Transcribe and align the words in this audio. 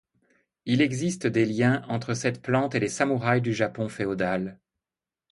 Il 0.65 0.81
existe 0.81 1.27
des 1.27 1.45
liens 1.45 1.85
entre 1.87 2.15
cette 2.15 2.41
plante 2.41 2.73
et 2.73 2.79
les 2.79 2.89
samouraïs 2.89 3.39
du 3.39 3.53
Japon 3.53 3.87
féodal. 3.87 4.59